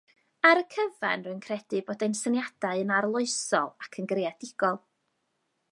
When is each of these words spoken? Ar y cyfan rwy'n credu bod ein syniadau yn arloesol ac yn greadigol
Ar 0.51 0.61
y 0.61 0.63
cyfan 0.75 1.25
rwy'n 1.25 1.43
credu 1.47 1.81
bod 1.89 2.05
ein 2.07 2.17
syniadau 2.21 2.83
yn 2.85 2.95
arloesol 3.01 3.71
ac 3.87 4.01
yn 4.05 4.13
greadigol 4.15 4.83